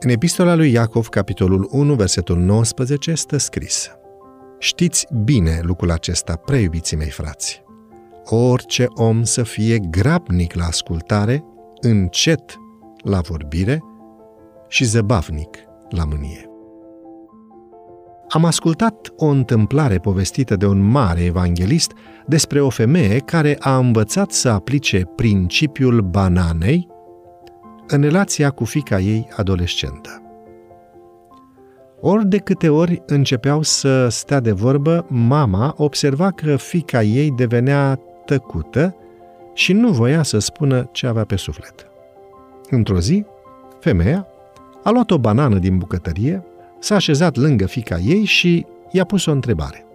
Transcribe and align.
În 0.00 0.10
epistola 0.10 0.54
lui 0.54 0.72
Iacov, 0.72 1.08
capitolul 1.08 1.68
1, 1.70 1.94
versetul 1.94 2.38
19, 2.38 3.14
stă 3.14 3.36
scris 3.36 3.90
Știți 4.58 5.06
bine 5.24 5.60
lucrul 5.62 5.90
acesta, 5.90 6.36
preiubiții 6.36 6.96
mei 6.96 7.10
frați. 7.10 7.62
Orice 8.24 8.86
om 8.94 9.22
să 9.22 9.42
fie 9.42 9.78
grabnic 9.78 10.54
la 10.54 10.64
ascultare, 10.64 11.44
încet 11.80 12.56
la 13.04 13.20
vorbire 13.20 13.82
și 14.68 14.84
zăbavnic 14.84 15.56
la 15.88 16.04
mânie. 16.04 16.50
Am 18.28 18.44
ascultat 18.44 19.12
o 19.16 19.26
întâmplare 19.26 19.98
povestită 19.98 20.56
de 20.56 20.66
un 20.66 20.80
mare 20.80 21.24
evanghelist 21.24 21.92
despre 22.26 22.60
o 22.60 22.68
femeie 22.68 23.18
care 23.18 23.56
a 23.60 23.76
învățat 23.76 24.30
să 24.30 24.48
aplice 24.48 25.04
principiul 25.16 26.00
bananei 26.00 26.94
în 27.86 28.00
relația 28.00 28.50
cu 28.50 28.64
fica 28.64 28.98
ei 28.98 29.28
adolescentă. 29.36 30.20
Ori 32.00 32.26
de 32.26 32.38
câte 32.38 32.68
ori 32.68 33.02
începeau 33.06 33.62
să 33.62 34.08
stea 34.08 34.40
de 34.40 34.52
vorbă, 34.52 35.06
mama 35.08 35.74
observa 35.76 36.30
că 36.30 36.56
fica 36.56 37.02
ei 37.02 37.30
devenea 37.30 38.00
tăcută 38.24 38.96
și 39.54 39.72
nu 39.72 39.90
voia 39.90 40.22
să 40.22 40.38
spună 40.38 40.88
ce 40.92 41.06
avea 41.06 41.24
pe 41.24 41.36
suflet. 41.36 41.86
Într-o 42.70 43.00
zi, 43.00 43.24
femeia 43.80 44.26
a 44.82 44.90
luat 44.90 45.10
o 45.10 45.18
banană 45.18 45.58
din 45.58 45.78
bucătărie, 45.78 46.44
s-a 46.78 46.94
așezat 46.94 47.36
lângă 47.36 47.66
fica 47.66 47.98
ei 47.98 48.24
și 48.24 48.66
i-a 48.90 49.04
pus 49.04 49.26
o 49.26 49.30
întrebare. 49.30 49.86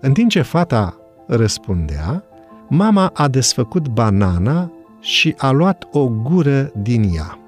În 0.00 0.12
timp 0.12 0.30
ce 0.30 0.42
fata 0.42 0.96
răspundea, 1.26 2.24
mama 2.68 3.10
a 3.14 3.28
desfăcut 3.28 3.88
banana 3.88 4.72
și 5.00 5.34
a 5.38 5.50
luat 5.50 5.88
o 5.92 6.08
gură 6.08 6.72
din 6.76 7.10
ea. 7.16 7.38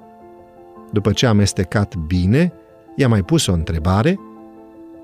După 0.91 1.13
ce 1.13 1.27
a 1.27 1.29
amestecat 1.29 1.95
bine, 1.97 2.53
i-a 2.97 3.09
mai 3.09 3.23
pus 3.23 3.47
o 3.47 3.53
întrebare 3.53 4.19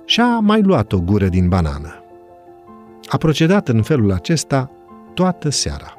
și 0.04 0.20
a 0.20 0.38
mai 0.38 0.62
luat 0.62 0.92
o 0.92 1.00
gură 1.00 1.28
din 1.28 1.48
banană. 1.48 2.02
A 3.06 3.16
procedat 3.16 3.69
în 3.69 3.82
felul 3.82 4.12
acesta 4.12 4.70
toată 5.14 5.48
seara. 5.48 5.92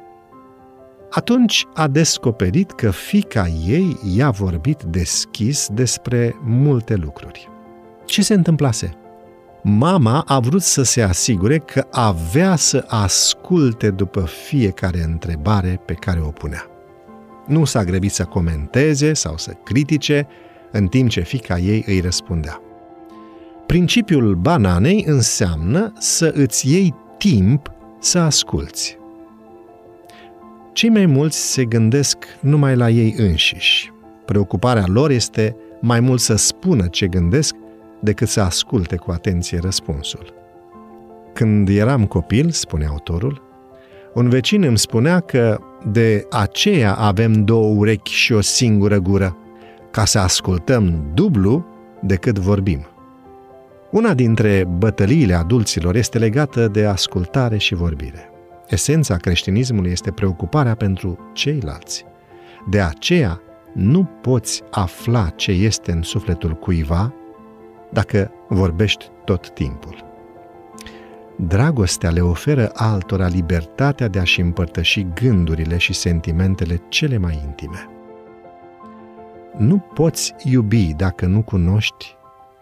Atunci 1.10 1.66
a 1.74 1.88
descoperit 1.88 2.72
că 2.72 2.92
fica 2.92 3.48
ei 3.48 4.00
i-a 4.16 4.30
vorbit 4.30 4.84
deschis 4.84 5.68
despre 5.72 6.36
multe 6.44 6.96
lucruri. 6.96 7.50
Ce 8.06 8.22
se 8.22 8.34
întâmplase? 8.34 8.98
Mama 9.62 10.24
a 10.28 10.40
vrut 10.40 10.62
să 10.62 10.84
se 10.84 11.02
asigure 11.02 11.58
că 11.58 11.88
avea 11.92 12.56
să 12.56 12.86
asculte 12.88 13.90
după 13.90 14.22
fiecare 14.22 15.04
întrebare 15.04 15.82
pe 15.86 15.94
care 15.94 16.22
o 16.22 16.30
punea. 16.30 16.66
Nu 17.48 17.66
s-a 17.66 17.84
grăbit 17.84 18.12
să 18.12 18.24
comenteze 18.24 19.14
sau 19.14 19.38
să 19.38 19.52
critique, 19.64 20.28
în 20.72 20.88
timp 20.88 21.10
ce 21.10 21.22
fica 21.22 21.58
ei 21.58 21.84
îi 21.88 22.00
răspundea. 22.00 22.62
Principiul 23.66 24.36
bananei 24.36 25.04
înseamnă 25.08 25.94
să 25.98 26.32
îți 26.36 26.72
iei 26.72 26.96
timp 27.18 27.72
să 28.00 28.20
asculți. 28.20 28.98
Cei 30.74 30.90
mai 30.90 31.06
mulți 31.06 31.52
se 31.52 31.66
gândesc 31.66 32.18
numai 32.40 32.76
la 32.76 32.90
ei 32.90 33.16
înșiși. 33.18 33.92
Preocuparea 34.26 34.86
lor 34.88 35.10
este 35.10 35.56
mai 35.82 36.00
mult 36.00 36.20
să 36.20 36.36
spună 36.36 36.88
ce 36.88 37.08
gândesc 37.08 37.56
decât 38.00 38.28
să 38.28 38.42
asculte 38.42 38.96
cu 38.96 39.12
atenție 39.12 39.60
răspunsul. 39.60 40.34
Când 41.34 41.70
eram 41.70 42.06
copil, 42.06 42.50
spune 42.50 42.86
autorul, 42.86 43.42
un 44.14 44.30
vecin 44.30 44.64
îmi 44.64 44.78
spunea 44.78 45.20
că 45.20 45.60
de 45.86 46.28
aceea 46.30 46.94
avem 46.96 47.46
două 47.46 47.76
urechi 47.76 48.12
și 48.12 48.34
o 48.34 48.42
singură 48.42 48.98
gură, 48.98 49.38
ca 49.92 50.06
să 50.06 50.20
ascultăm 50.20 51.12
dublu 51.14 51.66
decât 52.02 52.40
vorbim. 52.40 52.86
Una 53.92 54.14
dintre 54.14 54.66
bătăliile 54.78 55.34
adulților 55.34 55.96
este 55.96 56.18
legată 56.18 56.68
de 56.68 56.86
ascultare 56.86 57.58
și 57.58 57.76
vorbire. 57.76 58.32
Esența 58.68 59.16
creștinismului 59.16 59.92
este 59.92 60.12
preocuparea 60.12 60.76
pentru 60.76 61.32
ceilalți. 61.34 62.06
De 62.70 62.82
aceea, 62.82 63.42
nu 63.74 64.04
poți 64.22 64.64
afla 64.70 65.30
ce 65.36 65.52
este 65.52 65.92
în 65.92 66.02
sufletul 66.02 66.54
cuiva 66.54 67.14
dacă 67.90 68.32
vorbești 68.48 69.10
tot 69.24 69.50
timpul. 69.50 70.08
Dragostea 71.36 72.10
le 72.10 72.22
oferă 72.22 72.72
altora 72.74 73.28
libertatea 73.28 74.08
de 74.08 74.20
a-și 74.20 74.42
împărtăși 74.42 75.08
gândurile 75.14 75.78
și 75.78 75.94
sentimentele 75.94 76.82
cele 76.90 77.18
mai 77.18 77.42
intime. 77.46 77.90
Nu 79.58 79.78
poți 79.78 80.36
iubi 80.44 80.94
dacă 80.94 81.26
nu 81.26 81.42
cunoști 81.42 82.16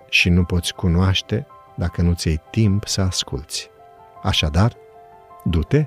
și 0.10 0.30
nu 0.30 0.44
poți 0.44 0.74
cunoaște 0.74 1.48
dacă 1.76 2.02
nu-ți 2.02 2.28
iei 2.28 2.42
timp 2.50 2.88
să 2.88 3.02
asculți. 3.02 3.70
Așadar, 4.24 4.74
du-te, 5.44 5.86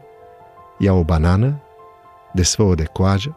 ia 0.79 0.93
o 0.93 1.05
banană, 1.05 1.61
desfă-o 2.33 2.75
de 2.75 2.85
coajă, 2.85 3.37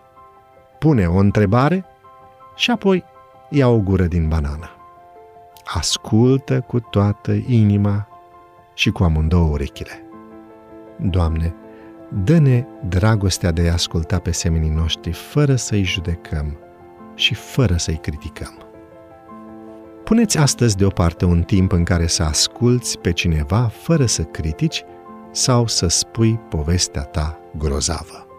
pune 0.79 1.07
o 1.07 1.17
întrebare 1.17 1.85
și 2.55 2.71
apoi 2.71 3.03
ia 3.49 3.67
o 3.67 3.79
gură 3.79 4.03
din 4.03 4.27
banană. 4.27 4.69
Ascultă 5.65 6.61
cu 6.61 6.79
toată 6.79 7.31
inima 7.47 8.07
și 8.73 8.91
cu 8.91 9.03
amândouă 9.03 9.49
urechile. 9.49 10.03
Doamne, 10.99 11.55
dă-ne 12.23 12.65
dragostea 12.87 13.51
de 13.51 13.69
a 13.69 13.73
asculta 13.73 14.19
pe 14.19 14.31
semenii 14.31 14.69
noștri 14.69 15.11
fără 15.11 15.55
să-i 15.55 15.83
judecăm 15.83 16.57
și 17.15 17.33
fără 17.33 17.75
să-i 17.75 17.97
criticăm. 17.97 18.57
Puneți 20.03 20.37
astăzi 20.37 20.77
deoparte 20.77 21.25
un 21.25 21.41
timp 21.41 21.71
în 21.71 21.83
care 21.83 22.07
să 22.07 22.23
asculți 22.23 22.97
pe 22.99 23.11
cineva 23.11 23.61
fără 23.61 24.05
să 24.05 24.23
critici 24.23 24.83
sau 25.31 25.67
să 25.67 25.87
spui 25.87 26.39
povestea 26.49 27.03
ta 27.03 27.39
grozavă. 27.57 28.32